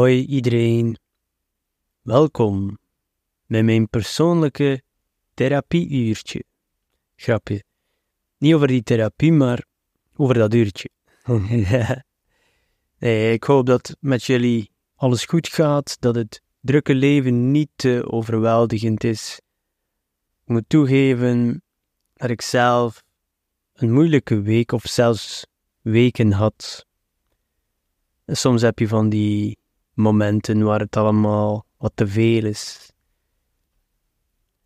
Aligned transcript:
Hoi 0.00 0.24
iedereen, 0.24 0.98
welkom 2.02 2.78
bij 3.46 3.62
mijn 3.62 3.88
persoonlijke 3.88 4.82
therapieuurtje. 5.34 6.44
Grapje. 7.16 7.64
Niet 8.38 8.54
over 8.54 8.66
die 8.66 8.82
therapie, 8.82 9.32
maar 9.32 9.64
over 10.16 10.34
dat 10.34 10.54
uurtje. 10.54 10.88
nee, 12.98 13.32
ik 13.32 13.44
hoop 13.44 13.66
dat 13.66 13.96
met 13.98 14.24
jullie 14.24 14.70
alles 14.94 15.24
goed 15.24 15.48
gaat, 15.48 15.96
dat 16.00 16.14
het 16.14 16.42
drukke 16.60 16.94
leven 16.94 17.50
niet 17.50 17.70
te 17.76 18.04
overweldigend 18.06 19.04
is. 19.04 19.40
Ik 20.44 20.48
moet 20.48 20.68
toegeven 20.68 21.62
dat 22.14 22.30
ik 22.30 22.40
zelf 22.42 23.02
een 23.72 23.92
moeilijke 23.92 24.40
week 24.40 24.72
of 24.72 24.82
zelfs 24.82 25.46
weken 25.80 26.32
had. 26.32 26.86
soms 28.26 28.62
heb 28.62 28.78
je 28.78 28.88
van 28.88 29.08
die 29.08 29.59
momenten 30.00 30.62
waar 30.62 30.80
het 30.80 30.96
allemaal 30.96 31.66
wat 31.76 31.92
te 31.94 32.06
veel 32.06 32.44
is. 32.44 32.90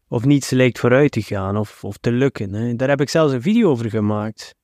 Of 0.08 0.24
niets 0.24 0.50
lijkt 0.50 0.78
vooruit 0.78 1.12
te 1.12 1.22
gaan 1.22 1.56
of, 1.56 1.84
of 1.84 1.96
te 1.96 2.12
lukken. 2.12 2.52
Hè. 2.52 2.76
Daar 2.76 2.88
heb 2.88 3.00
ik 3.00 3.08
zelfs 3.08 3.32
een 3.32 3.42
video 3.42 3.70
over 3.70 3.90
gemaakt. 3.90 4.54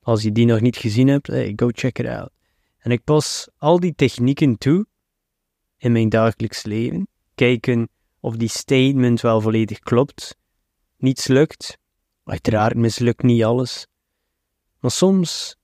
Als 0.00 0.22
je 0.22 0.32
die 0.32 0.46
nog 0.46 0.60
niet 0.60 0.76
gezien 0.76 1.08
hebt, 1.08 1.32
go 1.56 1.68
check 1.72 1.98
it 1.98 2.06
out. 2.06 2.30
En 2.78 2.90
ik 2.90 3.04
pas 3.04 3.48
al 3.56 3.80
die 3.80 3.94
technieken 3.94 4.58
toe 4.58 4.86
in 5.76 5.92
mijn 5.92 6.08
dagelijks 6.08 6.62
leven. 6.62 7.08
Kijken 7.34 7.88
of 8.20 8.36
die 8.36 8.48
statement 8.48 9.20
wel 9.20 9.40
volledig 9.40 9.78
klopt. 9.78 10.36
Niets 10.96 11.26
lukt. 11.26 11.78
Uiteraard 12.24 12.76
mislukt 12.76 13.22
niet 13.22 13.44
alles. 13.44 13.86
Maar 14.78 14.90
soms 14.90 15.56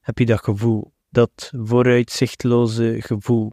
heb 0.00 0.18
je 0.18 0.26
dat 0.26 0.42
gevoel 0.44 0.92
dat 1.12 1.52
vooruitzichtloze 1.56 2.96
gevoel. 3.00 3.52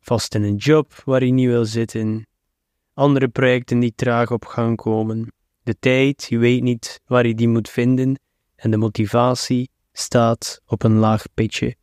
Vast 0.00 0.34
in 0.34 0.42
een 0.42 0.56
job 0.56 1.02
waar 1.04 1.24
je 1.24 1.32
niet 1.32 1.46
wil 1.46 1.64
zitten, 1.64 2.26
andere 2.94 3.28
projecten 3.28 3.78
die 3.80 3.92
traag 3.94 4.30
op 4.30 4.44
gang 4.44 4.76
komen, 4.76 5.32
de 5.62 5.76
tijd, 5.78 6.26
je 6.28 6.38
weet 6.38 6.62
niet 6.62 7.00
waar 7.06 7.26
je 7.26 7.34
die 7.34 7.48
moet 7.48 7.68
vinden 7.68 8.20
en 8.54 8.70
de 8.70 8.76
motivatie 8.76 9.70
staat 9.92 10.60
op 10.66 10.82
een 10.82 10.96
laag 10.96 11.24
pitje. 11.34 11.76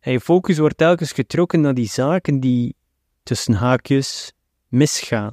En 0.00 0.12
je 0.12 0.20
focus 0.20 0.58
wordt 0.58 0.76
telkens 0.76 1.12
getrokken 1.12 1.60
naar 1.60 1.74
die 1.74 1.88
zaken 1.88 2.40
die 2.40 2.76
tussen 3.22 3.54
haakjes 3.54 4.32
misgaan. 4.68 5.32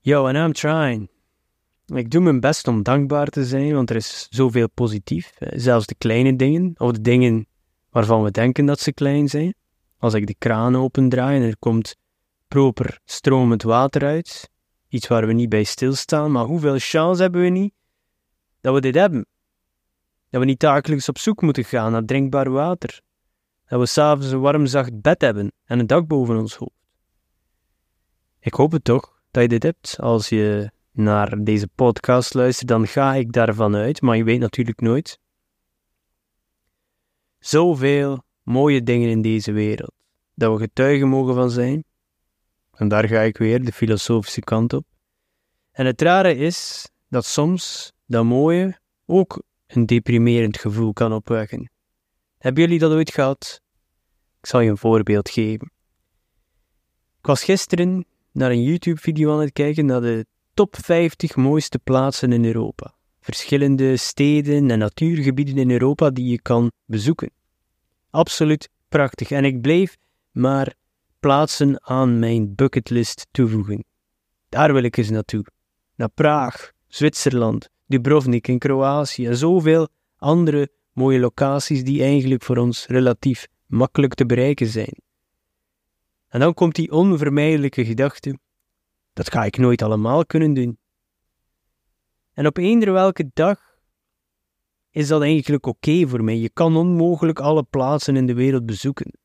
Yo, 0.00 0.26
and 0.26 0.36
I'm 0.36 0.52
trying. 0.52 1.17
Ik 1.94 2.10
doe 2.10 2.20
mijn 2.20 2.40
best 2.40 2.68
om 2.68 2.82
dankbaar 2.82 3.26
te 3.26 3.44
zijn, 3.44 3.74
want 3.74 3.90
er 3.90 3.96
is 3.96 4.26
zoveel 4.30 4.68
positief. 4.68 5.32
Zelfs 5.38 5.86
de 5.86 5.94
kleine 5.94 6.36
dingen, 6.36 6.74
of 6.76 6.92
de 6.92 7.00
dingen 7.00 7.46
waarvan 7.90 8.22
we 8.22 8.30
denken 8.30 8.66
dat 8.66 8.80
ze 8.80 8.92
klein 8.92 9.28
zijn. 9.28 9.54
Als 9.98 10.14
ik 10.14 10.26
de 10.26 10.34
kraan 10.38 10.76
opendraai 10.76 11.40
en 11.40 11.48
er 11.48 11.58
komt 11.58 11.96
proper 12.48 13.00
stromend 13.04 13.62
water 13.62 14.04
uit, 14.04 14.50
iets 14.88 15.06
waar 15.08 15.26
we 15.26 15.32
niet 15.32 15.48
bij 15.48 15.64
stilstaan, 15.64 16.32
maar 16.32 16.44
hoeveel 16.44 16.76
chance 16.78 17.22
hebben 17.22 17.40
we 17.40 17.48
niet 17.48 17.72
dat 18.60 18.74
we 18.74 18.80
dit 18.80 18.94
hebben? 18.94 19.26
Dat 20.30 20.40
we 20.40 20.46
niet 20.46 20.60
dagelijks 20.60 21.08
op 21.08 21.18
zoek 21.18 21.42
moeten 21.42 21.64
gaan 21.64 21.92
naar 21.92 22.04
drinkbaar 22.04 22.50
water. 22.50 23.00
Dat 23.66 23.80
we 23.80 23.86
s'avonds 23.86 24.30
een 24.30 24.40
warm 24.40 24.66
zacht 24.66 25.00
bed 25.00 25.20
hebben 25.20 25.52
en 25.64 25.78
een 25.78 25.86
dak 25.86 26.06
boven 26.06 26.38
ons 26.38 26.54
hoofd. 26.54 26.72
Ik 28.40 28.54
hoop 28.54 28.72
het 28.72 28.84
toch 28.84 29.20
dat 29.30 29.42
je 29.42 29.48
dit 29.48 29.62
hebt 29.62 29.96
als 30.00 30.28
je 30.28 30.70
naar 30.98 31.44
deze 31.44 31.68
podcast 31.68 32.34
luistert, 32.34 32.68
dan 32.68 32.86
ga 32.86 33.14
ik 33.14 33.32
daarvan 33.32 33.74
uit, 33.74 34.00
maar 34.00 34.16
je 34.16 34.24
weet 34.24 34.40
natuurlijk 34.40 34.80
nooit. 34.80 35.20
Zoveel 37.38 38.22
mooie 38.42 38.82
dingen 38.82 39.08
in 39.08 39.22
deze 39.22 39.52
wereld, 39.52 39.92
dat 40.34 40.52
we 40.52 40.58
getuigen 40.58 41.08
mogen 41.08 41.34
van 41.34 41.50
zijn. 41.50 41.84
En 42.72 42.88
daar 42.88 43.08
ga 43.08 43.20
ik 43.20 43.36
weer 43.36 43.64
de 43.64 43.72
filosofische 43.72 44.40
kant 44.40 44.72
op. 44.72 44.86
En 45.72 45.86
het 45.86 46.02
rare 46.02 46.36
is 46.36 46.88
dat 47.08 47.24
soms 47.24 47.92
dat 48.06 48.24
mooie 48.24 48.78
ook 49.06 49.42
een 49.66 49.86
deprimerend 49.86 50.58
gevoel 50.58 50.92
kan 50.92 51.12
opwekken. 51.12 51.70
Hebben 52.38 52.62
jullie 52.62 52.78
dat 52.78 52.92
ooit 52.92 53.12
gehad? 53.12 53.62
Ik 54.40 54.46
zal 54.46 54.60
je 54.60 54.70
een 54.70 54.78
voorbeeld 54.78 55.30
geven. 55.30 55.72
Ik 57.18 57.26
was 57.26 57.44
gisteren 57.44 58.06
naar 58.32 58.50
een 58.50 58.62
YouTube-video 58.62 59.32
aan 59.32 59.40
het 59.40 59.52
kijken 59.52 59.86
naar 59.86 60.00
de 60.00 60.26
top 60.58 60.76
50 60.76 61.36
mooiste 61.36 61.78
plaatsen 61.78 62.32
in 62.32 62.44
Europa. 62.44 62.94
Verschillende 63.20 63.96
steden 63.96 64.70
en 64.70 64.78
natuurgebieden 64.78 65.58
in 65.58 65.70
Europa 65.70 66.10
die 66.10 66.30
je 66.30 66.42
kan 66.42 66.70
bezoeken. 66.84 67.30
Absoluut 68.10 68.68
prachtig 68.88 69.30
en 69.30 69.44
ik 69.44 69.60
bleef 69.60 69.96
maar 70.30 70.74
plaatsen 71.20 71.86
aan 71.86 72.18
mijn 72.18 72.54
bucketlist 72.54 73.26
toevoegen. 73.30 73.84
Daar 74.48 74.72
wil 74.72 74.82
ik 74.82 74.96
eens 74.96 75.10
naartoe. 75.10 75.44
Naar 75.94 76.08
Praag, 76.08 76.72
Zwitserland, 76.86 77.68
Dubrovnik 77.86 78.48
in 78.48 78.58
Kroatië 78.58 79.26
en 79.26 79.36
zoveel 79.36 79.88
andere 80.16 80.70
mooie 80.92 81.18
locaties 81.18 81.84
die 81.84 82.02
eigenlijk 82.02 82.42
voor 82.42 82.56
ons 82.56 82.86
relatief 82.86 83.46
makkelijk 83.66 84.14
te 84.14 84.26
bereiken 84.26 84.66
zijn. 84.66 84.94
En 86.28 86.40
dan 86.40 86.54
komt 86.54 86.74
die 86.74 86.92
onvermijdelijke 86.92 87.84
gedachte: 87.84 88.38
dat 89.18 89.30
ga 89.30 89.44
ik 89.44 89.56
nooit 89.56 89.82
allemaal 89.82 90.26
kunnen 90.26 90.54
doen. 90.54 90.78
En 92.32 92.46
op 92.46 92.56
eender 92.56 92.92
welke 92.92 93.30
dag 93.34 93.58
is 94.90 95.08
dat 95.08 95.22
eigenlijk 95.22 95.66
oké 95.66 96.06
voor 96.08 96.24
mij. 96.24 96.36
Je 96.36 96.50
kan 96.50 96.76
onmogelijk 96.76 97.38
alle 97.38 97.62
plaatsen 97.62 98.16
in 98.16 98.26
de 98.26 98.34
wereld 98.34 98.66
bezoeken. 98.66 99.18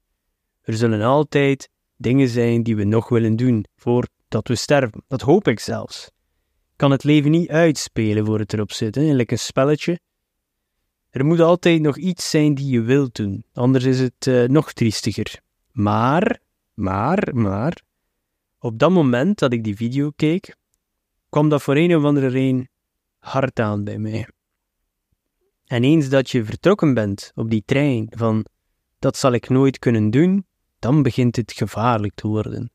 Er 0.61 0.73
zullen 0.73 1.01
altijd 1.01 1.69
dingen 1.95 2.27
zijn 2.27 2.63
die 2.63 2.75
we 2.75 2.83
nog 2.83 3.09
willen 3.09 3.35
doen 3.35 3.65
voordat 3.75 4.47
we 4.47 4.55
sterven. 4.55 5.03
Dat 5.07 5.21
hoop 5.21 5.47
ik 5.47 5.59
zelfs. 5.59 6.11
kan 6.75 6.91
het 6.91 7.03
leven 7.03 7.31
niet 7.31 7.49
uitspelen 7.49 8.25
voor 8.25 8.39
het 8.39 8.53
erop 8.53 8.71
zit, 8.71 8.95
hè? 8.95 9.01
een 9.01 9.39
spelletje. 9.39 9.99
Er 11.09 11.25
moet 11.25 11.39
altijd 11.39 11.81
nog 11.81 11.97
iets 11.97 12.29
zijn 12.29 12.55
die 12.55 12.71
je 12.71 12.81
wilt 12.81 13.15
doen, 13.15 13.45
anders 13.53 13.83
is 13.83 13.99
het 13.99 14.25
uh, 14.27 14.47
nog 14.47 14.73
triestiger. 14.73 15.39
Maar, 15.71 16.39
maar, 16.73 17.29
maar, 17.35 17.81
op 18.63 18.79
dat 18.79 18.91
moment 18.91 19.39
dat 19.39 19.53
ik 19.53 19.63
die 19.63 19.75
video 19.75 20.11
keek, 20.15 20.55
kwam 21.29 21.49
dat 21.49 21.61
voor 21.61 21.75
een 21.75 21.95
of 21.95 22.03
andere 22.03 22.27
reden 22.27 22.69
hard 23.19 23.59
aan 23.59 23.83
bij 23.83 23.97
mij. 23.97 24.27
En 25.65 25.83
eens 25.83 26.09
dat 26.09 26.29
je 26.29 26.45
vertrokken 26.45 26.93
bent 26.93 27.31
op 27.35 27.49
die 27.49 27.63
trein 27.65 28.07
van 28.15 28.45
dat 28.99 29.17
zal 29.17 29.31
ik 29.31 29.49
nooit 29.49 29.79
kunnen 29.79 30.09
doen, 30.09 30.45
dan 30.79 31.03
begint 31.03 31.35
het 31.35 31.51
gevaarlijk 31.51 32.13
te 32.13 32.27
worden. 32.27 32.71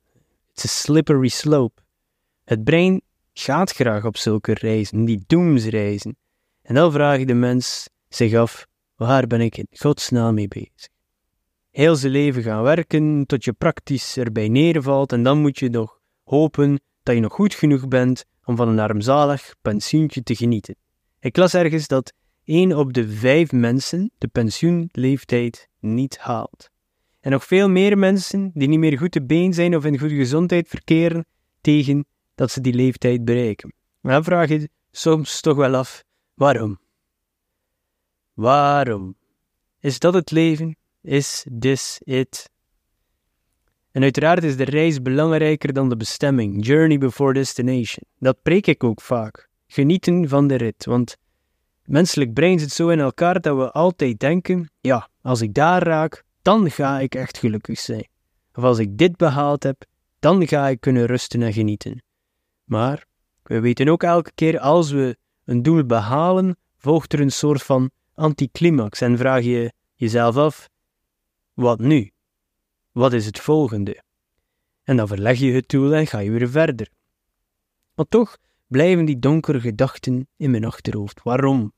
It's 0.53 0.65
a 0.65 0.69
slippery 0.69 1.29
slope. 1.29 1.83
Het 2.45 2.65
brein 2.65 3.03
gaat 3.33 3.73
graag 3.73 4.05
op 4.05 4.17
zulke 4.17 4.55
reizen, 4.55 5.05
die 5.05 5.25
doemsreizen. 5.27 6.17
En 6.63 6.75
dan 6.75 6.93
vraagt 6.93 7.27
de 7.27 7.35
mens 7.35 7.89
zich 8.09 8.35
af, 8.35 8.67
waar 8.97 9.27
ben 9.27 9.41
ik 9.41 9.57
in 9.57 9.67
godsnaam 9.71 10.35
mee 10.35 10.49
bezig? 10.49 10.98
Heel 11.79 11.97
zijn 11.97 12.13
leven 12.13 12.43
gaan 12.43 12.63
werken 12.63 13.27
tot 13.27 13.45
je 13.45 13.53
praktisch 13.53 14.17
erbij 14.17 14.49
neervalt 14.49 15.13
en 15.13 15.23
dan 15.23 15.41
moet 15.41 15.59
je 15.59 15.69
nog 15.69 16.01
hopen 16.25 16.81
dat 17.03 17.15
je 17.15 17.21
nog 17.21 17.33
goed 17.33 17.55
genoeg 17.55 17.89
bent 17.89 18.25
om 18.45 18.57
van 18.57 18.69
een 18.69 18.79
armzalig 18.79 19.55
pensioentje 19.63 20.23
te 20.23 20.35
genieten. 20.35 20.77
Ik 21.21 21.37
las 21.37 21.55
ergens 21.55 21.87
dat 21.87 22.13
1 22.45 22.77
op 22.77 22.93
de 22.93 23.09
5 23.09 23.53
mensen 23.53 24.11
de 24.19 24.29
pensioenleeftijd 24.29 25.69
niet 25.81 26.19
haalt. 26.19 26.71
En 27.21 27.31
nog 27.31 27.45
veel 27.45 27.69
meer 27.69 27.99
mensen 27.99 28.51
die 28.55 28.69
niet 28.69 28.79
meer 28.79 28.99
goed 28.99 29.13
te 29.13 29.25
been 29.25 29.55
zijn 29.55 29.77
of 29.77 29.85
in 29.85 29.99
goede 29.99 30.15
gezondheid 30.15 30.69
verkeren 30.69 31.27
tegen 31.61 32.07
dat 32.35 32.51
ze 32.51 32.61
die 32.61 32.75
leeftijd 32.75 33.25
bereiken. 33.25 33.73
Dan 34.03 34.25
vraag 34.25 34.49
je 34.49 34.69
soms 34.91 35.41
toch 35.41 35.57
wel 35.57 35.75
af, 35.75 36.05
waarom? 36.35 36.79
Waarom? 38.33 39.17
Is 39.81 39.99
dat 39.99 40.15
het 40.15 40.31
leven? 40.31 40.77
Is 41.09 41.47
this 41.59 42.01
it? 42.05 42.51
En 43.91 44.03
uiteraard 44.03 44.45
is 44.45 44.57
de 44.57 44.65
reis 44.65 45.03
belangrijker 45.03 45.73
dan 45.73 45.89
de 45.89 45.97
bestemming. 45.97 46.67
Journey 46.67 46.99
before 46.99 47.33
destination. 47.33 48.05
Dat 48.19 48.43
preek 48.43 48.67
ik 48.67 48.85
ook 48.85 49.01
vaak. 49.01 49.49
Genieten 49.67 50.29
van 50.29 50.47
de 50.47 50.55
rit. 50.55 50.85
Want 50.85 51.17
menselijk 51.85 52.33
brein 52.33 52.59
zit 52.59 52.71
zo 52.71 52.89
in 52.89 53.01
elkaar 53.01 53.41
dat 53.41 53.57
we 53.57 53.73
altijd 53.73 54.19
denken: 54.19 54.71
ja, 54.81 55.09
als 55.23 55.41
ik 55.41 55.55
daar 55.55 55.83
raak, 55.83 56.25
dan 56.43 56.71
ga 56.71 57.01
ik 57.01 57.15
echt 57.15 57.39
gelukkig 57.39 57.79
zijn. 57.79 58.09
Of 58.55 58.65
als 58.65 58.79
ik 58.79 58.99
dit 58.99 59.17
behaald 59.17 59.63
heb, 59.63 59.85
dan 60.19 60.47
ga 60.47 60.69
ik 60.69 60.81
kunnen 60.81 61.07
rusten 61.07 61.43
en 61.43 61.53
genieten. 61.53 62.03
Maar 62.65 63.05
we 63.43 63.61
weten 63.61 63.89
ook 63.89 64.03
elke 64.03 64.31
keer 64.35 64.59
als 64.59 64.91
we 64.91 65.17
een 65.45 65.63
doel 65.63 65.85
behalen, 65.85 66.57
volgt 66.79 67.13
er 67.13 67.21
een 67.21 67.33
soort 67.33 67.63
van 67.63 67.91
anticlimax 68.15 69.01
en 69.01 69.19
vraag 69.19 69.43
je 69.43 69.73
jezelf 69.95 70.37
af: 70.37 70.69
wat 71.59 71.79
nu? 71.79 72.11
Wat 72.93 73.13
is 73.13 73.27
het 73.27 73.41
volgende? 73.41 74.03
En 74.83 74.97
dan 74.97 75.07
verleg 75.07 75.39
je 75.39 75.53
het 75.53 75.69
doel 75.69 75.95
en 75.95 76.07
ga 76.07 76.19
je 76.19 76.31
weer 76.31 76.51
verder. 76.51 76.89
Maar 77.95 78.07
toch 78.09 78.39
blijven 78.67 79.05
die 79.05 79.19
donkere 79.19 79.61
gedachten 79.61 80.29
in 80.37 80.51
mijn 80.51 80.65
achterhoofd. 80.65 81.23
Waarom? 81.23 81.73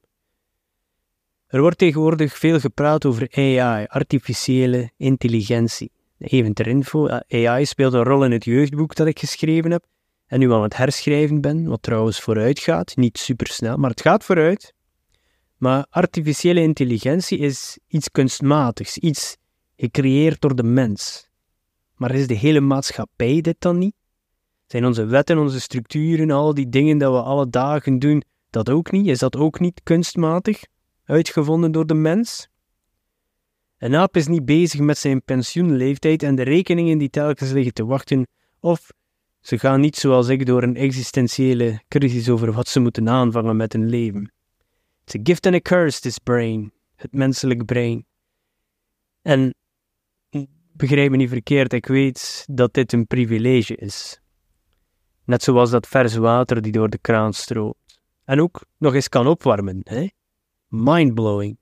Er 1.46 1.60
wordt 1.60 1.78
tegenwoordig 1.78 2.38
veel 2.38 2.60
gepraat 2.60 3.04
over 3.04 3.28
AI, 3.30 3.86
artificiële 3.86 4.90
intelligentie. 4.96 5.92
Even 6.18 6.54
ter 6.54 6.66
info, 6.66 7.08
AI 7.28 7.66
speelt 7.66 7.92
een 7.92 8.02
rol 8.02 8.24
in 8.24 8.32
het 8.32 8.44
jeugdboek 8.44 8.94
dat 8.94 9.06
ik 9.06 9.18
geschreven 9.18 9.70
heb 9.70 9.84
en 10.26 10.38
nu 10.38 10.52
aan 10.52 10.62
het 10.62 10.76
herschrijven 10.76 11.40
ben, 11.40 11.64
wat 11.64 11.82
trouwens 11.82 12.20
vooruit 12.20 12.58
gaat, 12.58 12.96
niet 12.96 13.18
super 13.18 13.46
snel, 13.46 13.76
maar 13.76 13.90
het 13.90 14.00
gaat 14.00 14.24
vooruit. 14.24 14.74
Maar 15.56 15.86
artificiële 15.90 16.60
intelligentie 16.60 17.38
is 17.38 17.78
iets 17.86 18.10
kunstmatigs, 18.10 18.98
iets 18.98 19.36
gecreëerd 19.80 20.40
door 20.40 20.54
de 20.54 20.62
mens. 20.62 21.28
Maar 21.96 22.14
is 22.14 22.26
de 22.26 22.34
hele 22.34 22.60
maatschappij 22.60 23.40
dit 23.40 23.56
dan 23.58 23.78
niet? 23.78 23.94
Zijn 24.66 24.86
onze 24.86 25.04
wetten, 25.04 25.38
onze 25.38 25.60
structuren, 25.60 26.30
al 26.30 26.54
die 26.54 26.68
dingen 26.68 26.98
dat 26.98 27.12
we 27.12 27.22
alle 27.22 27.48
dagen 27.48 27.98
doen, 27.98 28.22
dat 28.50 28.70
ook 28.70 28.90
niet? 28.90 29.06
Is 29.06 29.18
dat 29.18 29.36
ook 29.36 29.60
niet 29.60 29.80
kunstmatig? 29.82 30.62
Uitgevonden 31.04 31.72
door 31.72 31.86
de 31.86 31.94
mens? 31.94 32.48
Een 33.78 33.94
aap 33.94 34.16
is 34.16 34.26
niet 34.26 34.44
bezig 34.44 34.80
met 34.80 34.98
zijn 34.98 35.22
pensioenleeftijd 35.22 36.22
en 36.22 36.34
de 36.34 36.42
rekeningen 36.42 36.98
die 36.98 37.10
telkens 37.10 37.50
liggen 37.50 37.72
te 37.72 37.84
wachten, 37.84 38.26
of 38.60 38.90
ze 39.40 39.58
gaan 39.58 39.80
niet 39.80 39.96
zoals 39.96 40.28
ik 40.28 40.46
door 40.46 40.62
een 40.62 40.76
existentiële 40.76 41.82
crisis 41.88 42.28
over 42.28 42.52
wat 42.52 42.68
ze 42.68 42.80
moeten 42.80 43.08
aanvangen 43.08 43.56
met 43.56 43.72
hun 43.72 43.88
leven. 43.88 44.32
It's 45.04 45.14
a 45.14 45.20
gift 45.22 45.46
and 45.46 45.54
a 45.54 45.60
curse, 45.60 46.00
this 46.00 46.18
brain, 46.18 46.72
het 46.96 47.12
menselijk 47.12 47.64
brein. 47.64 48.04
En 49.22 49.54
begrijp 50.80 51.10
me 51.10 51.16
niet 51.16 51.28
verkeerd, 51.28 51.72
ik 51.72 51.86
weet 51.86 52.44
dat 52.50 52.74
dit 52.74 52.92
een 52.92 53.06
privilege 53.06 53.76
is. 53.76 54.20
Net 55.24 55.42
zoals 55.42 55.70
dat 55.70 55.88
vers 55.88 56.16
water 56.16 56.62
die 56.62 56.72
door 56.72 56.90
de 56.90 56.98
kraan 56.98 57.32
stroomt. 57.32 57.74
En 58.24 58.40
ook 58.40 58.64
nog 58.78 58.94
eens 58.94 59.08
kan 59.08 59.26
opwarmen, 59.26 59.80
hè? 59.84 60.06
Mindblowing. 60.68 61.58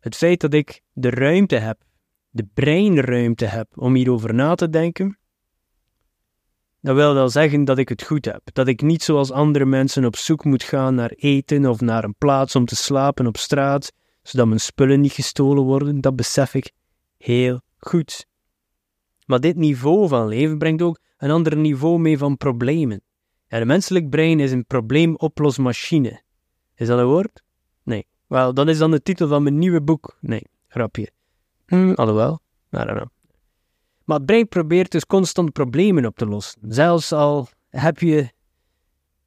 Het 0.00 0.16
feit 0.16 0.40
dat 0.40 0.54
ik 0.54 0.80
de 0.92 1.10
ruimte 1.10 1.56
heb, 1.56 1.82
de 2.30 2.48
breinruimte 2.54 3.44
heb 3.44 3.68
om 3.74 3.94
hierover 3.94 4.34
na 4.34 4.54
te 4.54 4.68
denken, 4.68 5.18
dat 6.80 6.94
wil 6.94 7.14
wel 7.14 7.28
zeggen 7.28 7.64
dat 7.64 7.78
ik 7.78 7.88
het 7.88 8.02
goed 8.02 8.24
heb. 8.24 8.40
Dat 8.52 8.68
ik 8.68 8.82
niet 8.82 9.02
zoals 9.02 9.30
andere 9.30 9.64
mensen 9.64 10.04
op 10.04 10.16
zoek 10.16 10.44
moet 10.44 10.62
gaan 10.62 10.94
naar 10.94 11.10
eten 11.10 11.66
of 11.66 11.80
naar 11.80 12.04
een 12.04 12.14
plaats 12.18 12.56
om 12.56 12.64
te 12.64 12.76
slapen 12.76 13.26
op 13.26 13.36
straat, 13.36 13.92
zodat 14.22 14.46
mijn 14.46 14.60
spullen 14.60 15.00
niet 15.00 15.12
gestolen 15.12 15.64
worden. 15.64 16.00
Dat 16.00 16.16
besef 16.16 16.54
ik 16.54 16.72
heel 17.16 17.60
goed. 17.78 18.28
Maar 19.30 19.40
dit 19.40 19.56
niveau 19.56 20.08
van 20.08 20.28
leven 20.28 20.58
brengt 20.58 20.82
ook 20.82 21.00
een 21.16 21.30
ander 21.30 21.56
niveau 21.56 21.98
mee 21.98 22.18
van 22.18 22.36
problemen. 22.36 23.02
En 23.46 23.58
het 23.58 23.66
menselijk 23.66 24.08
brein 24.08 24.40
is 24.40 24.52
een 24.52 24.66
probleemoplosmachine. 24.66 26.22
Is 26.74 26.86
dat 26.86 26.98
een 26.98 27.06
woord? 27.06 27.42
Nee. 27.82 28.06
Wel, 28.26 28.54
dat 28.54 28.68
is 28.68 28.78
dan 28.78 28.90
de 28.90 29.02
titel 29.02 29.28
van 29.28 29.42
mijn 29.42 29.58
nieuwe 29.58 29.82
boek. 29.82 30.16
Nee, 30.20 30.42
grapje. 30.68 31.10
Hm, 31.66 31.92
alhoewel, 31.92 32.40
I 32.72 32.76
don't 32.76 32.90
know. 32.90 33.08
Maar 34.04 34.16
het 34.16 34.26
brein 34.26 34.48
probeert 34.48 34.90
dus 34.90 35.06
constant 35.06 35.52
problemen 35.52 36.06
op 36.06 36.16
te 36.16 36.26
lossen. 36.26 36.60
Zelfs 36.68 37.12
al 37.12 37.48
heb 37.68 37.98
je, 37.98 38.32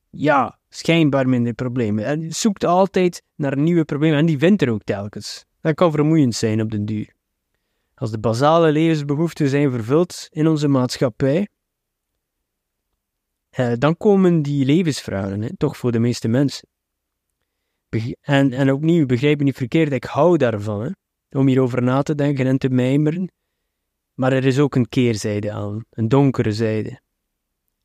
ja, 0.10 0.60
schijnbaar 0.70 1.30
minder 1.30 1.54
problemen. 1.54 2.06
En 2.06 2.32
zoekt 2.32 2.64
altijd 2.64 3.24
naar 3.36 3.58
nieuwe 3.58 3.86
problemen 3.86 4.18
en 4.18 4.26
die 4.26 4.38
vindt 4.38 4.62
er 4.62 4.70
ook 4.70 4.84
telkens. 4.84 5.46
Dat 5.62 5.76
kan 5.76 5.92
vermoeiend 5.92 6.36
zijn 6.36 6.62
op 6.62 6.72
den 6.72 6.86
duur. 6.86 7.14
Als 8.04 8.12
de 8.12 8.20
basale 8.20 8.72
levensbehoeften 8.72 9.50
zijn 9.50 9.72
vervuld 9.72 10.28
in 10.32 10.48
onze 10.48 10.68
maatschappij, 10.68 11.48
eh, 13.50 13.74
dan 13.78 13.98
komen 13.98 14.42
die 14.42 14.66
levensvragen, 14.66 15.42
hè, 15.42 15.58
toch 15.58 15.78
voor 15.78 15.92
de 15.92 16.00
meeste 16.00 16.28
mensen. 16.28 16.68
En, 18.22 18.54
en 18.54 18.72
opnieuw, 18.72 19.06
begrijp 19.06 19.38
me 19.38 19.44
niet 19.44 19.56
verkeerd, 19.56 19.92
ik 19.92 20.04
hou 20.04 20.38
daarvan, 20.38 20.82
hè, 20.82 21.40
om 21.40 21.48
hierover 21.48 21.84
na 21.84 22.02
te 22.02 22.16
denken 22.16 22.46
en 22.46 22.58
te 22.58 22.70
mijmeren. 22.70 23.32
Maar 24.14 24.34
er 24.34 24.46
is 24.46 24.60
ook 24.60 24.76
een 24.76 24.90
keerzijde 24.90 25.52
aan, 25.52 25.86
een 25.90 26.08
donkere 26.08 26.52
zijde. 26.52 27.02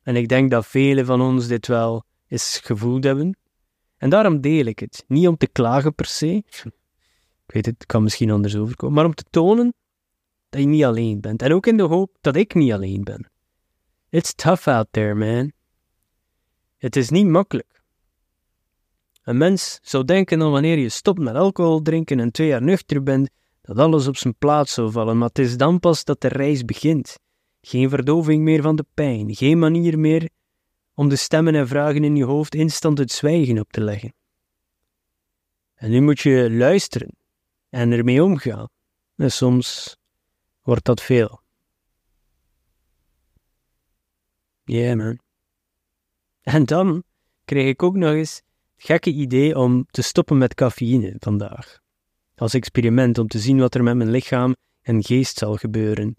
En 0.03 0.17
ik 0.17 0.29
denk 0.29 0.51
dat 0.51 0.67
velen 0.67 1.07
van 1.07 1.21
ons 1.21 1.47
dit 1.47 1.67
wel 1.67 2.05
eens 2.29 2.61
gevoeld 2.65 3.05
hebben. 3.05 3.37
En 3.97 4.11
daarom 4.11 4.41
deel 4.41 4.65
ik 4.65 4.79
het. 4.79 5.05
Niet 5.09 5.29
om 5.29 5.37
te 5.37 5.49
klagen 5.49 5.95
per 5.95 6.07
se. 6.07 6.35
Ik 7.47 7.55
weet 7.55 7.67
het, 7.67 7.87
kan 7.87 8.03
misschien 8.03 8.31
anders 8.31 8.57
overkomen. 8.57 8.95
Maar 8.95 9.05
om 9.05 9.15
te 9.15 9.25
tonen 9.31 9.75
dat 10.49 10.61
je 10.61 10.67
niet 10.67 10.85
alleen 10.85 11.21
bent. 11.21 11.43
En 11.43 11.53
ook 11.53 11.67
in 11.67 11.77
de 11.77 11.83
hoop 11.83 12.17
dat 12.21 12.37
ik 12.37 12.55
niet 12.55 12.73
alleen 12.73 13.05
ben. 13.05 13.31
It's 14.09 14.35
tough 14.35 14.69
out 14.69 14.87
there, 14.91 15.15
man. 15.15 15.53
Het 16.77 16.97
is 16.97 17.11
niet 17.11 17.27
makkelijk. 17.27 17.83
Een 19.23 19.37
mens 19.37 19.79
zou 19.83 20.05
denken 20.05 20.39
dat 20.39 20.51
wanneer 20.51 20.79
je 20.79 20.89
stopt 20.89 21.19
met 21.19 21.35
alcohol 21.35 21.83
drinken 21.83 22.21
en 22.21 22.31
twee 22.31 22.49
jaar 22.49 22.63
nuchter 22.63 23.03
bent, 23.03 23.31
dat 23.63 23.79
alles 23.79 24.07
op 24.07 24.17
zijn 24.17 24.35
plaats 24.39 24.73
zou 24.73 24.91
vallen, 24.91 25.19
maar 25.19 25.29
het 25.29 25.39
is 25.39 25.57
dan 25.57 25.81
pas 25.81 26.05
dat 26.05 26.21
de 26.21 26.29
reis 26.29 26.65
begint. 26.65 27.19
Geen 27.61 27.89
verdoving 27.89 28.43
meer 28.43 28.63
van 28.63 28.77
de 28.77 28.85
pijn, 28.95 29.35
geen 29.35 29.59
manier 29.59 29.99
meer 29.99 30.29
om 30.95 31.09
de 31.09 31.17
stemmen 31.17 31.55
en 31.55 31.69
vragen 31.69 32.05
in 32.05 32.17
je 32.17 32.25
hoofd 32.25 32.55
instant 32.55 32.99
het 32.99 33.13
zwijgen 33.13 33.59
op 33.59 33.73
te 33.73 33.81
leggen. 33.81 34.15
En 35.75 35.91
nu 35.91 36.01
moet 36.01 36.21
je 36.21 36.51
luisteren 36.51 37.17
en 37.69 37.93
ermee 37.93 38.25
omgaan. 38.25 38.69
En 39.17 39.33
soms 39.33 39.97
wordt 40.69 40.85
dat 40.85 41.03
veel. 41.03 41.41
Ja, 44.65 44.79
yeah, 44.79 44.97
man. 44.97 45.19
En 46.41 46.65
dan 46.65 47.03
kreeg 47.45 47.69
ik 47.69 47.83
ook 47.83 47.97
nog 47.97 48.13
eens 48.13 48.43
het 48.77 48.87
gekke 48.87 49.11
idee 49.11 49.59
om 49.59 49.87
te 49.91 50.03
stoppen 50.03 50.39
met 50.39 50.55
cafeïne 50.55 51.17
vandaag 51.19 51.79
als 52.35 52.55
experiment 52.55 53.19
om 53.19 53.27
te 53.27 53.39
zien 53.39 53.59
wat 53.59 53.75
er 53.75 53.83
met 53.83 53.97
mijn 53.97 54.11
lichaam 54.11 54.57
en 54.83 55.05
geest 55.05 55.39
zal 55.39 55.57
gebeuren. 55.57 56.15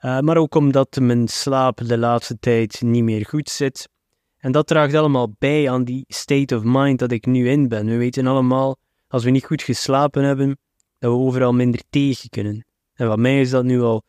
Uh, 0.00 0.18
maar 0.20 0.36
ook 0.36 0.54
omdat 0.54 0.96
mijn 1.00 1.28
slaap 1.28 1.76
de 1.86 1.98
laatste 1.98 2.38
tijd 2.38 2.82
niet 2.82 3.04
meer 3.04 3.26
goed 3.26 3.48
zit. 3.48 3.88
En 4.36 4.52
dat 4.52 4.66
draagt 4.66 4.94
allemaal 4.94 5.34
bij 5.38 5.70
aan 5.70 5.84
die 5.84 6.04
state 6.08 6.56
of 6.56 6.62
mind 6.64 6.98
dat 6.98 7.12
ik 7.12 7.26
nu 7.26 7.48
in 7.48 7.68
ben. 7.68 7.86
We 7.86 7.96
weten 7.96 8.26
allemaal, 8.26 8.76
als 9.08 9.24
we 9.24 9.30
niet 9.30 9.44
goed 9.44 9.62
geslapen 9.62 10.24
hebben, 10.24 10.58
dat 10.98 11.10
we 11.10 11.16
overal 11.16 11.52
minder 11.52 11.82
tegen 11.90 12.28
kunnen. 12.28 12.64
En 13.00 13.08
wat 13.08 13.18
mij 13.18 13.40
is 13.40 13.50
dat 13.50 13.64
nu 13.64 13.80
al 13.80 14.02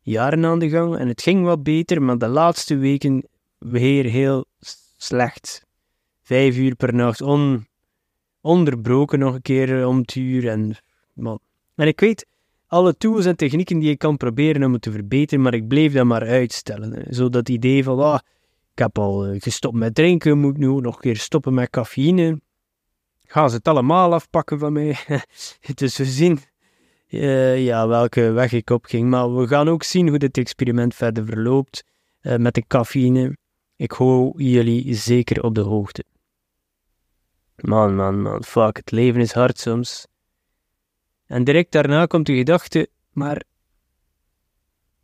jaren 0.00 0.44
aan 0.44 0.58
de 0.58 0.68
gang 0.68 0.96
en 0.96 1.08
het 1.08 1.22
ging 1.22 1.44
wat 1.44 1.62
beter, 1.62 2.02
maar 2.02 2.18
de 2.18 2.28
laatste 2.28 2.76
weken 2.76 3.28
weer 3.58 4.04
heel 4.04 4.44
slecht. 4.96 5.66
Vijf 6.22 6.56
uur 6.56 6.74
per 6.74 6.94
nacht 6.94 7.20
on, 7.20 7.66
onderbroken 8.40 9.18
nog 9.18 9.34
een 9.34 9.42
keer 9.42 9.80
eh, 9.80 9.88
om 9.88 9.98
het 9.98 10.14
uur. 10.14 10.48
En, 10.48 10.76
man. 11.12 11.38
en 11.74 11.86
ik 11.86 12.00
weet 12.00 12.26
alle 12.66 12.96
tools 12.96 13.24
en 13.24 13.36
technieken 13.36 13.78
die 13.78 13.90
ik 13.90 13.98
kan 13.98 14.16
proberen 14.16 14.64
om 14.64 14.72
het 14.72 14.82
te 14.82 14.92
verbeteren, 14.92 15.42
maar 15.42 15.54
ik 15.54 15.68
bleef 15.68 15.92
dat 15.92 16.04
maar 16.04 16.26
uitstellen. 16.26 17.14
Zo 17.14 17.28
dat 17.28 17.48
idee 17.48 17.84
van, 17.84 17.98
ah, 17.98 18.18
ik 18.72 18.78
heb 18.78 18.98
al 18.98 19.26
eh, 19.26 19.40
gestopt 19.40 19.76
met 19.76 19.94
drinken, 19.94 20.38
moet 20.38 20.58
nu 20.58 20.66
nog 20.66 20.94
een 20.94 21.00
keer 21.00 21.16
stoppen 21.16 21.54
met 21.54 21.70
cafeïne. 21.70 22.40
Gaan 23.26 23.50
ze 23.50 23.56
het 23.56 23.68
allemaal 23.68 24.14
afpakken 24.14 24.58
van 24.58 24.72
mij? 24.72 24.96
dus 25.74 25.96
we 25.96 26.04
zien 26.04 26.38
uh, 27.14 27.64
ja, 27.64 27.88
welke 27.88 28.30
weg 28.30 28.52
ik 28.52 28.70
op 28.70 28.84
ging. 28.84 29.08
Maar 29.08 29.36
we 29.36 29.46
gaan 29.46 29.68
ook 29.68 29.82
zien 29.82 30.08
hoe 30.08 30.18
dit 30.18 30.38
experiment 30.38 30.94
verder 30.94 31.24
verloopt 31.24 31.84
uh, 32.22 32.36
met 32.36 32.54
de 32.54 32.66
cafeïne. 32.66 33.36
Ik 33.76 33.92
hou 33.92 34.42
jullie 34.42 34.94
zeker 34.94 35.42
op 35.42 35.54
de 35.54 35.60
hoogte. 35.60 36.04
Man, 37.56 37.96
man, 37.96 38.22
man, 38.22 38.44
fuck, 38.44 38.76
het 38.76 38.90
leven 38.90 39.20
is 39.20 39.32
hard 39.32 39.58
soms. 39.58 40.06
En 41.26 41.44
direct 41.44 41.72
daarna 41.72 42.06
komt 42.06 42.26
de 42.26 42.36
gedachte, 42.36 42.88
maar 43.12 43.42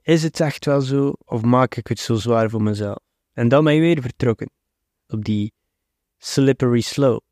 is 0.02 0.23
het 0.23 0.40
echt 0.40 0.64
wel 0.64 0.81
zo, 0.81 1.12
of 1.25 1.43
maak 1.43 1.75
ik 1.75 1.87
het 1.87 1.99
zo 1.99 2.14
zwaar 2.14 2.50
voor 2.50 2.62
mezelf? 2.62 2.99
En 3.33 3.49
dan 3.49 3.64
ben 3.64 3.75
je 3.75 3.81
weer 3.81 4.02
vertrokken, 4.02 4.50
op 5.09 5.25
die 5.25 5.52
slippery 6.19 6.81
slope. 6.81 7.25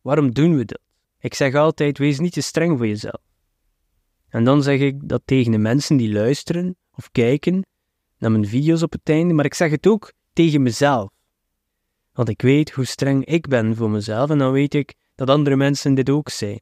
Waarom 0.00 0.32
doen 0.32 0.56
we 0.56 0.64
dat? 0.64 0.80
Ik 1.18 1.34
zeg 1.34 1.54
altijd, 1.54 1.98
wees 1.98 2.18
niet 2.18 2.32
te 2.32 2.40
streng 2.40 2.76
voor 2.76 2.86
jezelf. 2.86 3.20
En 4.30 4.44
dan 4.44 4.62
zeg 4.62 4.80
ik 4.80 5.08
dat 5.08 5.22
tegen 5.24 5.52
de 5.52 5.58
mensen 5.58 5.96
die 5.96 6.12
luisteren 6.12 6.76
of 6.94 7.10
kijken 7.10 7.66
naar 8.18 8.30
mijn 8.30 8.46
video's 8.46 8.82
op 8.82 8.92
het 8.92 9.08
einde, 9.08 9.34
maar 9.34 9.44
ik 9.44 9.54
zeg 9.54 9.70
het 9.70 9.86
ook 9.86 10.12
tegen 10.32 10.62
mezelf. 10.62 11.10
Want 12.12 12.28
ik 12.28 12.42
weet 12.42 12.70
hoe 12.70 12.84
streng 12.84 13.24
ik 13.24 13.48
ben 13.48 13.76
voor 13.76 13.90
mezelf 13.90 14.30
en 14.30 14.38
dan 14.38 14.52
weet 14.52 14.74
ik 14.74 14.94
dat 15.14 15.30
andere 15.30 15.56
mensen 15.56 15.94
dit 15.94 16.10
ook 16.10 16.28
zijn. 16.28 16.60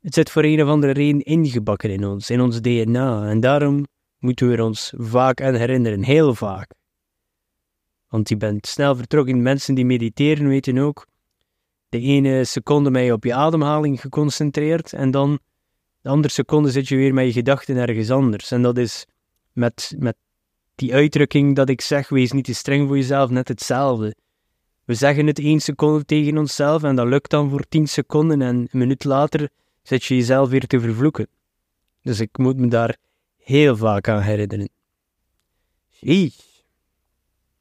Het 0.00 0.14
zit 0.14 0.30
voor 0.30 0.44
een 0.44 0.62
of 0.62 0.68
andere 0.68 0.92
reden 0.92 1.20
ingebakken 1.20 1.90
in 1.90 2.04
ons, 2.04 2.30
in 2.30 2.40
ons 2.40 2.60
DNA, 2.60 3.28
en 3.28 3.40
daarom 3.40 3.86
moeten 4.18 4.48
we 4.48 4.64
ons 4.64 4.92
vaak 4.96 5.40
aan 5.40 5.54
herinneren, 5.54 6.02
heel 6.02 6.34
vaak. 6.34 6.70
Want 8.08 8.28
je 8.28 8.36
bent 8.36 8.66
snel 8.66 8.96
vertrokken. 8.96 9.42
Mensen 9.42 9.74
die 9.74 9.84
mediteren 9.84 10.48
weten 10.48 10.78
ook, 10.78 11.06
de 11.88 12.00
ene 12.00 12.44
seconde 12.44 12.90
ben 12.90 13.02
je 13.02 13.12
op 13.12 13.24
je 13.24 13.34
ademhaling 13.34 14.00
geconcentreerd 14.00 14.92
en 14.92 15.10
dan 15.10 15.38
de 16.04 16.10
andere 16.10 16.32
seconde 16.32 16.70
zit 16.70 16.88
je 16.88 16.96
weer 16.96 17.14
met 17.14 17.26
je 17.26 17.32
gedachten 17.32 17.76
ergens 17.76 18.10
anders. 18.10 18.50
En 18.50 18.62
dat 18.62 18.78
is 18.78 19.06
met, 19.52 19.94
met 19.98 20.16
die 20.74 20.94
uitdrukking 20.94 21.56
dat 21.56 21.68
ik 21.68 21.80
zeg, 21.80 22.08
wees 22.08 22.32
niet 22.32 22.44
te 22.44 22.54
streng 22.54 22.86
voor 22.86 22.96
jezelf, 22.96 23.30
net 23.30 23.48
hetzelfde. 23.48 24.14
we 24.84 24.94
zeggen 24.94 25.26
het 25.26 25.38
één 25.38 25.60
seconde 25.60 26.04
tegen 26.04 26.38
onszelf 26.38 26.82
en 26.82 26.96
dat 26.96 27.06
lukt 27.06 27.30
dan 27.30 27.50
voor 27.50 27.64
tien 27.68 27.88
seconden 27.88 28.42
en 28.42 28.56
een 28.56 28.68
minuut 28.70 29.04
later 29.04 29.48
zet 29.82 30.04
je 30.04 30.16
jezelf 30.16 30.48
weer 30.48 30.66
te 30.66 30.80
vervloeken. 30.80 31.28
Dus 32.02 32.20
ik 32.20 32.38
moet 32.38 32.56
me 32.56 32.68
daar 32.68 32.96
heel 33.36 33.76
vaak 33.76 34.08
aan 34.08 34.20
herinneren. 34.20 34.68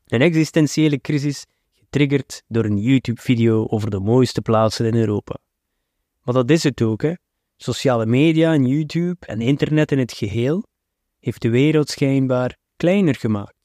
Een 0.08 0.22
existentiële 0.22 1.02
crisis 1.02 1.46
getriggerd 1.72 2.44
door 2.48 2.66
een 2.66 2.78
YouTube-video 2.78 3.68
over 3.68 3.90
de 3.90 4.00
mooiste 4.00 4.42
plaatsen 4.42 4.86
in 4.86 4.96
Europa. 4.96 5.38
Maar 6.24 6.34
dat 6.34 6.50
is 6.50 6.64
het 6.64 6.82
ook, 6.82 7.02
hè. 7.02 7.14
Sociale 7.64 8.06
media 8.06 8.54
en 8.54 8.66
YouTube 8.66 9.26
en 9.26 9.42
internet 9.42 9.92
in 9.92 10.00
het 10.00 10.14
geheel 10.14 10.64
heeft 11.20 11.42
de 11.42 11.50
wereld 11.50 11.90
schijnbaar 11.90 12.58
kleiner 12.76 13.16
gemaakt. 13.16 13.56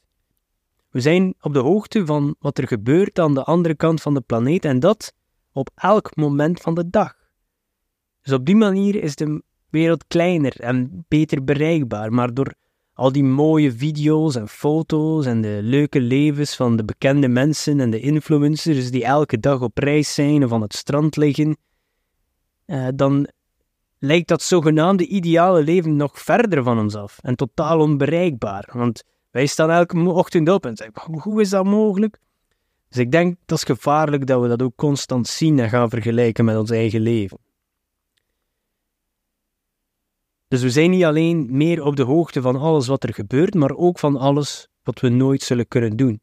We 0.90 1.00
zijn 1.00 1.34
op 1.40 1.52
de 1.52 1.58
hoogte 1.58 2.06
van 2.06 2.36
wat 2.38 2.58
er 2.58 2.66
gebeurt 2.66 3.18
aan 3.18 3.34
de 3.34 3.44
andere 3.44 3.74
kant 3.74 4.02
van 4.02 4.14
de 4.14 4.20
planeet 4.20 4.64
en 4.64 4.80
dat 4.80 5.12
op 5.52 5.70
elk 5.74 6.16
moment 6.16 6.60
van 6.60 6.74
de 6.74 6.90
dag. 6.90 7.14
Dus 8.22 8.32
op 8.32 8.46
die 8.46 8.56
manier 8.56 9.02
is 9.02 9.16
de 9.16 9.42
wereld 9.70 10.06
kleiner 10.06 10.60
en 10.60 11.04
beter 11.08 11.44
bereikbaar, 11.44 12.12
maar 12.12 12.34
door 12.34 12.54
al 12.92 13.12
die 13.12 13.24
mooie 13.24 13.72
video's 13.72 14.36
en 14.36 14.48
foto's 14.48 15.26
en 15.26 15.40
de 15.40 15.58
leuke 15.62 16.00
levens 16.00 16.56
van 16.56 16.76
de 16.76 16.84
bekende 16.84 17.28
mensen 17.28 17.80
en 17.80 17.90
de 17.90 18.00
influencers 18.00 18.90
die 18.90 19.04
elke 19.04 19.40
dag 19.40 19.60
op 19.60 19.78
reis 19.78 20.14
zijn 20.14 20.44
of 20.44 20.52
aan 20.52 20.62
het 20.62 20.74
strand 20.74 21.16
liggen, 21.16 21.56
eh, 22.64 22.88
dan 22.94 23.28
lijkt 23.98 24.28
dat 24.28 24.42
zogenaamde 24.42 25.06
ideale 25.06 25.62
leven 25.62 25.96
nog 25.96 26.18
verder 26.18 26.62
van 26.62 26.78
ons 26.78 26.94
af 26.94 27.18
en 27.22 27.36
totaal 27.36 27.80
onbereikbaar. 27.80 28.70
Want 28.72 29.02
wij 29.30 29.46
staan 29.46 29.70
elke 29.70 29.98
ochtend 29.98 30.48
op 30.48 30.66
en 30.66 30.76
zeggen: 30.76 31.20
hoe 31.20 31.40
is 31.40 31.50
dat 31.50 31.64
mogelijk? 31.64 32.18
Dus 32.88 32.98
ik 32.98 33.10
denk 33.10 33.36
dat 33.46 33.58
is 33.58 33.64
gevaarlijk 33.64 34.26
dat 34.26 34.40
we 34.40 34.48
dat 34.48 34.62
ook 34.62 34.76
constant 34.76 35.28
zien 35.28 35.58
en 35.58 35.68
gaan 35.68 35.88
vergelijken 35.88 36.44
met 36.44 36.56
ons 36.56 36.70
eigen 36.70 37.00
leven. 37.00 37.38
Dus 40.48 40.62
we 40.62 40.70
zijn 40.70 40.90
niet 40.90 41.04
alleen 41.04 41.46
meer 41.50 41.82
op 41.82 41.96
de 41.96 42.02
hoogte 42.02 42.40
van 42.40 42.56
alles 42.56 42.86
wat 42.86 43.02
er 43.02 43.14
gebeurt, 43.14 43.54
maar 43.54 43.74
ook 43.74 43.98
van 43.98 44.16
alles 44.16 44.68
wat 44.82 45.00
we 45.00 45.08
nooit 45.08 45.42
zullen 45.42 45.68
kunnen 45.68 45.96
doen. 45.96 46.20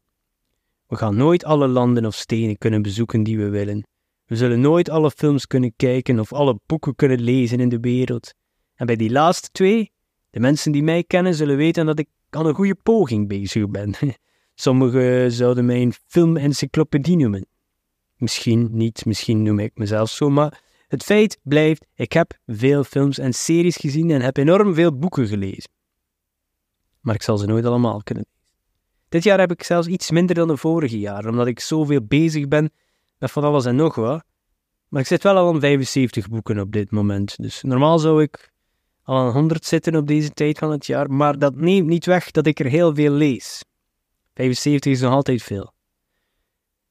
We 0.86 0.96
gaan 0.96 1.16
nooit 1.16 1.44
alle 1.44 1.68
landen 1.68 2.06
of 2.06 2.14
stenen 2.14 2.58
kunnen 2.58 2.82
bezoeken 2.82 3.22
die 3.22 3.38
we 3.38 3.48
willen. 3.48 3.86
We 4.26 4.36
zullen 4.36 4.60
nooit 4.60 4.90
alle 4.90 5.10
films 5.10 5.46
kunnen 5.46 5.72
kijken 5.76 6.20
of 6.20 6.32
alle 6.32 6.58
boeken 6.66 6.94
kunnen 6.94 7.20
lezen 7.20 7.60
in 7.60 7.68
de 7.68 7.80
wereld. 7.80 8.34
En 8.74 8.86
bij 8.86 8.96
die 8.96 9.10
laatste 9.10 9.48
twee, 9.52 9.92
de 10.30 10.40
mensen 10.40 10.72
die 10.72 10.82
mij 10.82 11.04
kennen 11.04 11.34
zullen 11.34 11.56
weten 11.56 11.86
dat 11.86 11.98
ik 11.98 12.08
aan 12.30 12.46
een 12.46 12.54
goede 12.54 12.74
poging 12.74 13.28
bezig 13.28 13.68
ben. 13.68 13.94
Sommigen 14.54 15.32
zouden 15.32 15.64
mij 15.64 15.82
een 15.82 15.94
film-encyclopedie 16.06 17.16
noemen. 17.16 17.46
Misschien 18.16 18.68
niet, 18.72 19.04
misschien 19.04 19.42
noem 19.42 19.58
ik 19.58 19.70
mezelf 19.74 20.10
zo, 20.10 20.30
maar 20.30 20.62
het 20.88 21.02
feit 21.02 21.38
blijft, 21.42 21.86
ik 21.94 22.12
heb 22.12 22.38
veel 22.46 22.84
films 22.84 23.18
en 23.18 23.32
series 23.32 23.76
gezien 23.76 24.10
en 24.10 24.22
heb 24.22 24.36
enorm 24.36 24.74
veel 24.74 24.98
boeken 24.98 25.26
gelezen. 25.26 25.70
Maar 27.00 27.14
ik 27.14 27.22
zal 27.22 27.38
ze 27.38 27.46
nooit 27.46 27.64
allemaal 27.64 28.02
kunnen 28.02 28.24
lezen. 28.24 28.34
Dit 29.08 29.22
jaar 29.22 29.38
heb 29.38 29.50
ik 29.50 29.62
zelfs 29.62 29.86
iets 29.86 30.10
minder 30.10 30.34
dan 30.34 30.48
de 30.48 30.56
vorige 30.56 30.98
jaar, 30.98 31.28
omdat 31.28 31.46
ik 31.46 31.60
zoveel 31.60 32.02
bezig 32.02 32.48
ben 32.48 32.70
met 33.18 33.30
van 33.30 33.44
alles 33.44 33.64
en 33.64 33.76
nog 33.76 33.94
wat. 33.94 34.24
Maar 34.88 35.00
ik 35.00 35.06
zit 35.06 35.22
wel 35.22 35.36
al 35.36 35.48
aan 35.48 35.60
75 35.60 36.28
boeken 36.28 36.58
op 36.58 36.72
dit 36.72 36.90
moment. 36.90 37.36
Dus 37.36 37.62
normaal 37.62 37.98
zou 37.98 38.22
ik 38.22 38.52
al 39.02 39.16
aan 39.16 39.32
100 39.32 39.64
zitten 39.64 39.96
op 39.96 40.06
deze 40.06 40.30
tijd 40.30 40.58
van 40.58 40.70
het 40.70 40.86
jaar, 40.86 41.10
maar 41.10 41.38
dat 41.38 41.54
neemt 41.54 41.88
niet 41.88 42.06
weg 42.06 42.30
dat 42.30 42.46
ik 42.46 42.58
er 42.58 42.66
heel 42.66 42.94
veel 42.94 43.12
lees. 43.12 43.64
75 44.34 44.92
is 44.92 45.00
nog 45.00 45.12
altijd 45.12 45.42
veel. 45.42 45.72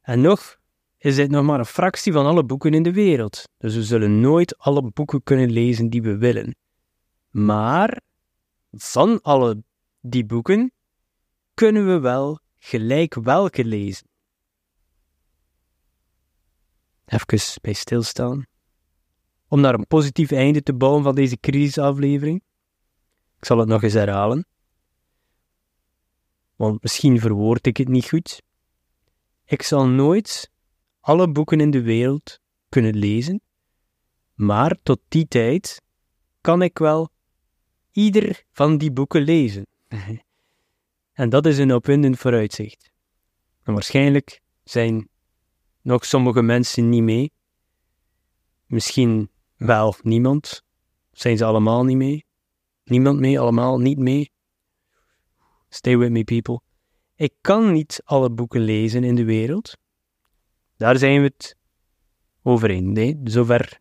En 0.02 0.22
nog 0.22 0.58
is 0.98 1.16
dit 1.16 1.30
nog 1.30 1.46
maar 1.46 1.60
een 1.60 1.66
fractie 1.66 2.14
van 2.14 2.26
alle 2.26 2.44
boeken 2.44 2.74
in 2.74 2.84
de 2.84 2.94
wereld. 2.94 3.44
Dus 3.58 3.76
we 3.76 3.84
zullen 3.84 4.20
nooit 4.20 4.58
alle 4.58 4.92
boeken 4.94 5.24
kunnen 5.24 5.52
lezen 5.52 5.90
die 5.90 6.02
we 6.02 6.18
willen. 6.18 6.56
Maar 7.30 8.02
van 8.72 9.22
alle 9.22 9.64
die 10.02 10.26
boeken 10.26 10.72
kunnen 11.54 11.88
we 11.88 12.00
wel 12.00 12.40
gelijk 12.58 13.14
welke 13.14 13.66
lezen. 13.66 14.08
Even 17.06 17.62
bij 17.62 17.74
stilstaan. 17.74 18.46
Om 19.48 19.62
naar 19.62 19.74
een 19.74 19.88
positief 19.88 20.32
einde 20.32 20.64
te 20.64 20.74
bouwen 20.74 21.04
van 21.04 21.16
deze 21.16 21.40
crisisaflevering. 21.40 22.44
Ik 23.38 23.46
zal 23.46 23.58
het 23.58 23.68
nog 23.68 23.84
eens 23.84 23.94
herhalen. 23.94 24.46
Want 26.56 26.82
misschien 26.82 27.20
verwoord 27.20 27.68
ik 27.68 27.78
het 27.78 27.88
niet 27.88 28.10
goed. 28.10 28.42
Ik 29.46 29.62
zal 29.62 29.88
nooit 29.88 30.52
alle 31.00 31.32
boeken 31.32 31.60
in 31.60 31.72
de 31.72 31.82
wereld 31.82 32.40
kunnen 32.70 32.96
lezen, 32.96 33.42
maar 34.34 34.78
tot 34.84 35.00
die 35.08 35.28
tijd 35.28 35.82
kan 36.42 36.62
ik 36.62 36.78
wel 36.78 37.10
ieder 37.92 38.44
van 38.52 38.78
die 38.78 38.92
boeken 38.92 39.22
lezen. 39.22 39.68
en 41.14 41.30
dat 41.30 41.46
is 41.46 41.58
een 41.58 41.74
opwindend 41.74 42.18
vooruitzicht. 42.18 42.92
En 43.64 43.74
waarschijnlijk 43.74 44.42
zijn 44.64 45.10
nog 45.86 46.06
sommige 46.06 46.42
mensen 46.42 46.90
niet 46.90 47.04
mee. 47.04 47.34
Misschien 48.66 49.30
wel 49.58 49.96
niemand. 50.02 50.64
Zijn 51.12 51.38
ze 51.38 51.46
allemaal 51.46 51.84
niet 51.84 51.98
mee? 51.98 52.26
Niemand 52.84 53.20
mee, 53.20 53.40
allemaal 53.40 53.80
niet 53.80 53.98
mee? 53.98 54.32
Stay 55.70 55.98
with 55.98 56.12
me, 56.12 56.24
people. 56.24 56.62
Ik 57.16 57.34
kan 57.42 57.72
niet 57.72 58.02
alle 58.04 58.32
boeken 58.32 58.62
lezen 58.62 59.04
in 59.04 59.16
de 59.16 59.24
wereld, 59.24 59.78
daar 60.78 60.98
zijn 60.98 61.22
we 61.22 61.28
het 61.28 61.58
over 62.42 62.70
eens. 62.70 62.94
Nee, 62.94 63.20
zover 63.24 63.80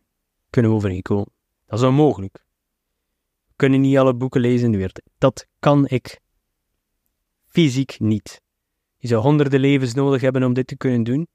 kunnen 0.49 0.71
we 0.71 0.77
overeenkomen. 0.77 1.31
Dat 1.65 1.79
is 1.79 1.85
onmogelijk. 1.85 2.45
We 3.47 3.53
kunnen 3.55 3.81
niet 3.81 3.97
alle 3.97 4.15
boeken 4.15 4.41
lezen 4.41 4.65
in 4.65 4.71
de 4.71 4.77
wereld. 4.77 5.01
Dat 5.17 5.47
kan 5.59 5.87
ik 5.87 6.19
fysiek 7.45 7.99
niet. 7.99 8.41
Je 8.97 9.07
zou 9.07 9.21
honderden 9.21 9.59
levens 9.59 9.93
nodig 9.93 10.21
hebben 10.21 10.43
om 10.43 10.53
dit 10.53 10.67
te 10.67 10.77
kunnen 10.77 11.03
doen. 11.03 11.27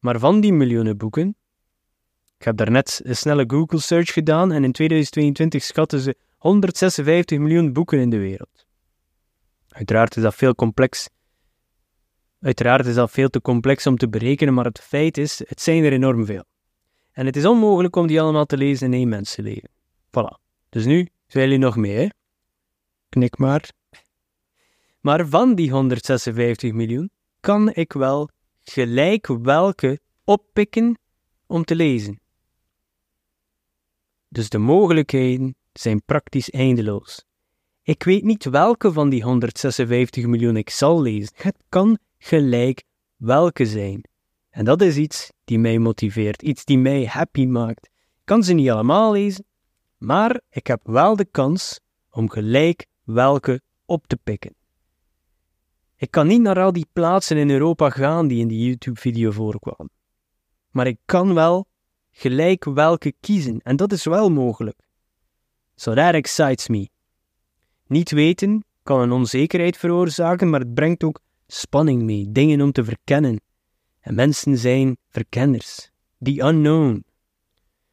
Maar 0.00 0.18
van 0.18 0.40
die 0.40 0.52
miljoenen 0.52 0.96
boeken, 0.96 1.36
ik 2.38 2.44
heb 2.44 2.56
daarnet 2.56 3.00
een 3.04 3.16
snelle 3.16 3.44
Google 3.46 3.80
search 3.80 4.12
gedaan 4.12 4.52
en 4.52 4.64
in 4.64 4.72
2022 4.72 5.62
schatten 5.62 6.00
ze 6.00 6.16
156 6.36 7.38
miljoen 7.38 7.72
boeken 7.72 7.98
in 7.98 8.10
de 8.10 8.18
wereld. 8.18 8.66
Uiteraard 9.68 10.16
is 10.16 10.22
dat 10.22 10.34
veel 10.34 10.54
complex 10.54 11.08
Uiteraard 12.40 12.86
is 12.86 12.94
dat 12.94 13.10
veel 13.10 13.28
te 13.28 13.40
complex 13.40 13.86
om 13.86 13.96
te 13.96 14.08
berekenen, 14.08 14.54
maar 14.54 14.64
het 14.64 14.80
feit 14.80 15.18
is, 15.18 15.38
het 15.46 15.60
zijn 15.60 15.84
er 15.84 15.92
enorm 15.92 16.24
veel. 16.24 16.44
En 17.12 17.26
het 17.26 17.36
is 17.36 17.46
onmogelijk 17.46 17.96
om 17.96 18.06
die 18.06 18.20
allemaal 18.20 18.46
te 18.46 18.56
lezen 18.56 18.86
in 18.86 18.92
één 18.92 19.08
mensenleven. 19.08 19.70
Voilà. 20.06 20.40
Dus 20.68 20.84
nu 20.84 21.08
zijn 21.26 21.44
jullie 21.44 21.58
nog 21.58 21.76
mee, 21.76 21.96
hè? 21.96 22.08
Knik 23.08 23.38
maar. 23.38 23.70
Maar 25.00 25.26
van 25.26 25.54
die 25.54 25.70
156 25.70 26.72
miljoen 26.72 27.10
kan 27.40 27.72
ik 27.74 27.92
wel 27.92 28.30
gelijk 28.62 29.26
welke 29.26 30.00
oppikken 30.24 30.98
om 31.46 31.64
te 31.64 31.74
lezen. 31.74 32.20
Dus 34.28 34.48
de 34.48 34.58
mogelijkheden 34.58 35.54
zijn 35.72 36.02
praktisch 36.04 36.50
eindeloos. 36.50 37.24
Ik 37.82 38.02
weet 38.02 38.24
niet 38.24 38.44
welke 38.44 38.92
van 38.92 39.08
die 39.08 39.22
156 39.22 40.26
miljoen 40.26 40.56
ik 40.56 40.70
zal 40.70 41.02
lezen. 41.02 41.32
Het 41.34 41.56
kan 41.68 41.98
gelijk 42.18 42.82
welke 43.16 43.66
zijn. 43.66 44.04
En 44.50 44.64
dat 44.64 44.82
is 44.82 44.96
iets 44.96 45.32
die 45.44 45.58
mij 45.58 45.78
motiveert, 45.78 46.42
iets 46.42 46.64
die 46.64 46.78
mij 46.78 47.04
happy 47.04 47.46
maakt. 47.46 47.86
Ik 47.86 48.24
kan 48.24 48.44
ze 48.44 48.52
niet 48.52 48.70
allemaal 48.70 49.12
lezen, 49.12 49.44
maar 49.98 50.40
ik 50.50 50.66
heb 50.66 50.80
wel 50.82 51.16
de 51.16 51.24
kans 51.24 51.80
om 52.10 52.30
gelijk 52.30 52.86
welke 53.04 53.60
op 53.84 54.06
te 54.06 54.16
pikken. 54.16 54.54
Ik 56.00 56.10
kan 56.10 56.26
niet 56.26 56.40
naar 56.40 56.60
al 56.60 56.72
die 56.72 56.86
plaatsen 56.92 57.36
in 57.36 57.50
Europa 57.50 57.90
gaan 57.90 58.28
die 58.28 58.40
in 58.40 58.48
die 58.48 58.66
YouTube-video 58.66 59.30
voorkwamen. 59.30 59.90
Maar 60.70 60.86
ik 60.86 60.98
kan 61.04 61.34
wel 61.34 61.66
gelijk 62.10 62.64
welke 62.64 63.14
kiezen, 63.20 63.60
en 63.62 63.76
dat 63.76 63.92
is 63.92 64.04
wel 64.04 64.30
mogelijk. 64.30 64.80
So 65.74 65.94
that 65.94 66.14
excites 66.14 66.68
me. 66.68 66.88
Niet 67.86 68.10
weten 68.10 68.64
kan 68.82 69.00
een 69.00 69.12
onzekerheid 69.12 69.76
veroorzaken, 69.76 70.50
maar 70.50 70.60
het 70.60 70.74
brengt 70.74 71.04
ook 71.04 71.20
spanning 71.46 72.02
mee, 72.02 72.26
dingen 72.32 72.60
om 72.60 72.72
te 72.72 72.84
verkennen. 72.84 73.40
En 74.00 74.14
mensen 74.14 74.58
zijn 74.58 74.96
verkenners. 75.08 75.90
The 76.22 76.42
unknown. 76.42 77.04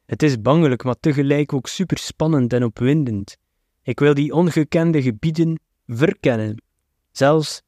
Het 0.06 0.24
is 0.24 0.42
bangelijk, 0.42 0.84
maar 0.84 1.00
tegelijk 1.00 1.54
ook 1.54 1.68
super 1.68 1.98
spannend 1.98 2.54
en 2.54 2.64
opwindend. 2.64 3.38
Ik 3.82 4.00
wil 4.00 4.14
die 4.14 4.34
ongekende 4.34 5.02
gebieden 5.02 5.60
verkennen, 5.88 6.64
zelfs 7.12 7.66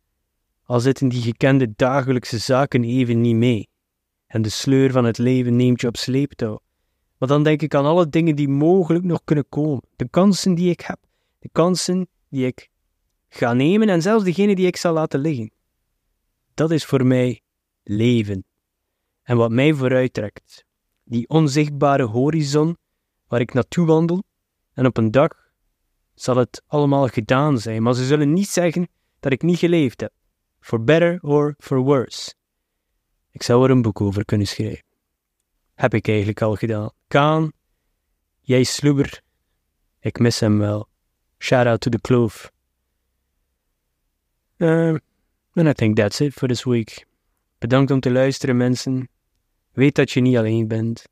al 0.69 0.79
zitten 0.79 1.09
die 1.09 1.21
gekende 1.21 1.73
dagelijkse 1.75 2.38
zaken 2.38 2.83
even 2.83 3.21
niet 3.21 3.35
mee. 3.35 3.69
En 4.27 4.41
de 4.41 4.49
sleur 4.49 4.91
van 4.91 5.05
het 5.05 5.17
leven 5.17 5.55
neemt 5.55 5.81
je 5.81 5.88
op 5.88 5.97
sleeptouw. 5.97 6.61
Maar 7.17 7.29
dan 7.29 7.43
denk 7.43 7.61
ik 7.61 7.75
aan 7.75 7.85
alle 7.85 8.09
dingen 8.09 8.35
die 8.35 8.47
mogelijk 8.47 9.03
nog 9.03 9.21
kunnen 9.23 9.49
komen, 9.49 9.83
de 9.95 10.09
kansen 10.09 10.55
die 10.55 10.69
ik 10.69 10.81
heb, 10.81 10.99
de 11.39 11.49
kansen 11.51 12.07
die 12.29 12.45
ik 12.45 12.69
ga 13.27 13.53
nemen 13.53 13.89
en 13.89 14.01
zelfs 14.01 14.23
degene 14.23 14.55
die 14.55 14.67
ik 14.67 14.75
zal 14.75 14.93
laten 14.93 15.19
liggen. 15.19 15.51
Dat 16.53 16.71
is 16.71 16.85
voor 16.85 17.05
mij 17.05 17.41
leven. 17.83 18.43
en 19.23 19.38
wat 19.38 19.51
mij 19.51 19.73
vooruit 19.73 20.13
trekt. 20.13 20.65
Die 21.03 21.29
onzichtbare 21.29 22.03
horizon 22.03 22.77
waar 23.27 23.39
ik 23.39 23.53
naartoe 23.53 23.85
wandel 23.85 24.23
en 24.73 24.85
op 24.85 24.97
een 24.97 25.11
dag 25.11 25.51
zal 26.13 26.35
het 26.35 26.63
allemaal 26.67 27.07
gedaan 27.07 27.59
zijn, 27.59 27.83
maar 27.83 27.93
ze 27.93 28.05
zullen 28.05 28.33
niet 28.33 28.49
zeggen 28.49 28.88
dat 29.19 29.31
ik 29.31 29.41
niet 29.41 29.57
geleefd 29.57 30.01
heb. 30.01 30.17
For 30.59 30.83
better 30.83 31.19
or 31.21 31.55
for 31.57 31.77
worse. 31.77 32.33
Ik 33.31 33.43
zou 33.43 33.63
er 33.63 33.69
een 33.69 33.81
boek 33.81 34.01
over 34.01 34.25
kunnen 34.25 34.47
schrijven. 34.47 34.83
Heb 35.73 35.93
ik 35.93 36.07
eigenlijk 36.07 36.41
al 36.41 36.55
gedaan. 36.55 36.91
Kaan, 37.07 37.51
jij 38.41 38.63
sloeber, 38.63 39.21
ik 39.99 40.19
mis 40.19 40.39
hem 40.39 40.57
wel. 40.57 40.87
Shout 41.37 41.65
out 41.65 41.81
to 41.81 41.89
the 41.89 42.01
kloof. 42.01 42.51
Uh, 44.57 44.97
and 45.53 45.67
I 45.67 45.73
think 45.73 45.95
that's 45.95 46.19
it 46.19 46.33
for 46.33 46.47
this 46.47 46.63
week. 46.63 47.05
Bedankt 47.57 47.91
om 47.91 47.99
te 47.99 48.11
luisteren, 48.11 48.57
mensen. 48.57 49.09
Weet 49.71 49.95
dat 49.95 50.11
je 50.11 50.21
niet 50.21 50.37
alleen 50.37 50.67
bent. 50.67 51.03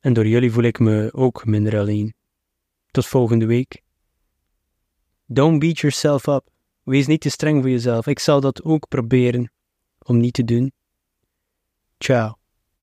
En 0.00 0.12
door 0.12 0.26
jullie 0.26 0.50
voel 0.50 0.64
ik 0.64 0.78
me 0.78 1.12
ook 1.12 1.46
minder 1.46 1.78
alleen. 1.78 2.14
Tot 2.90 3.06
volgende 3.06 3.46
week. 3.46 3.82
Don't 5.26 5.58
beat 5.58 5.78
yourself 5.78 6.26
up. 6.26 6.50
Wees 6.86 7.06
niet 7.06 7.20
te 7.20 7.30
streng 7.30 7.60
voor 7.62 7.70
jezelf. 7.70 8.06
Ik 8.06 8.18
zal 8.18 8.40
dat 8.40 8.62
ook 8.64 8.88
proberen 8.88 9.52
om 9.98 10.16
niet 10.16 10.34
te 10.34 10.44
doen. 10.44 10.72
Ciao. 11.98 12.38